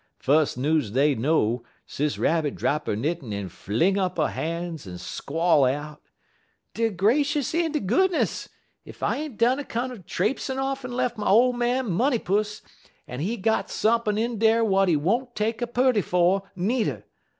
Fus' 0.17 0.57
news 0.57 0.89
dey 0.89 1.13
know 1.13 1.61
Sis 1.85 2.17
Rabbit 2.17 2.55
drap 2.55 2.87
'er 2.87 2.95
knittin' 2.95 3.31
en 3.31 3.49
fling 3.49 3.99
up 3.99 4.17
'er 4.17 4.29
han's 4.29 4.87
en 4.87 4.97
squall 4.97 5.63
out: 5.65 6.01
"'De 6.73 6.89
gracious 6.89 7.53
en 7.53 7.71
de 7.71 7.79
goodness! 7.79 8.49
Ef 8.83 9.03
I 9.03 9.17
ain't 9.17 9.37
done 9.37 9.63
come 9.65 10.01
traipsin' 10.01 10.57
off 10.57 10.83
en 10.83 10.91
lef' 10.93 11.19
my 11.19 11.27
ole 11.27 11.53
man 11.53 11.91
money 11.91 12.17
pus, 12.17 12.63
en 13.07 13.19
he 13.19 13.37
got 13.37 13.69
sump'n' 13.69 14.17
in 14.17 14.39
dar 14.39 14.61
w'at 14.63 14.87
he 14.87 14.95
won't 14.95 15.35
take 15.35 15.61
a 15.61 15.67
purty 15.67 16.01
fer, 16.01 16.41
needer! 16.55 17.05